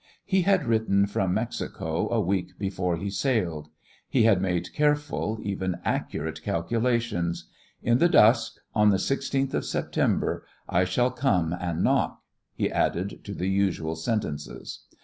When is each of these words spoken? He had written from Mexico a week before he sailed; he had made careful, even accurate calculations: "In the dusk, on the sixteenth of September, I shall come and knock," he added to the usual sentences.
He 0.25 0.41
had 0.41 0.65
written 0.65 1.05
from 1.05 1.35
Mexico 1.35 2.09
a 2.09 2.19
week 2.19 2.57
before 2.57 2.97
he 2.97 3.11
sailed; 3.11 3.67
he 4.09 4.23
had 4.23 4.41
made 4.41 4.73
careful, 4.73 5.37
even 5.43 5.75
accurate 5.85 6.41
calculations: 6.41 7.45
"In 7.83 7.99
the 7.99 8.09
dusk, 8.09 8.55
on 8.73 8.89
the 8.89 8.97
sixteenth 8.97 9.53
of 9.53 9.63
September, 9.63 10.43
I 10.67 10.85
shall 10.85 11.11
come 11.11 11.53
and 11.53 11.83
knock," 11.83 12.19
he 12.55 12.71
added 12.71 13.23
to 13.25 13.35
the 13.35 13.47
usual 13.47 13.95
sentences. 13.95 14.79